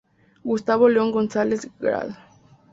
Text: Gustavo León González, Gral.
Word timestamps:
Gustavo 0.43 0.89
León 0.89 1.11
González, 1.11 1.69
Gral. 1.79 2.17